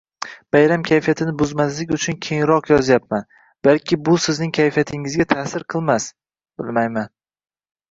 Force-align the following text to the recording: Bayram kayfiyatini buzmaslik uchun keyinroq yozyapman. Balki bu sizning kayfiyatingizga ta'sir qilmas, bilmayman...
Bayram 0.55 0.85
kayfiyatini 0.87 1.33
buzmaslik 1.41 1.93
uchun 1.97 2.17
keyinroq 2.29 2.71
yozyapman. 2.73 3.27
Balki 3.69 4.01
bu 4.11 4.17
sizning 4.25 4.57
kayfiyatingizga 4.61 5.31
ta'sir 5.37 5.69
qilmas, 5.77 6.11
bilmayman... 6.65 7.17